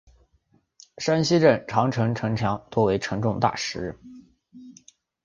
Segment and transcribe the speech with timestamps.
[0.97, 3.99] 山西镇长城城墙多为沉重大石。